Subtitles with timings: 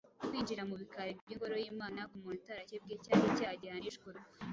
[0.27, 4.37] kwinjira mu bikari by’ingoro y’Imana k’umuntu utarakebwe cyari icyaha gihanishwa urupfu.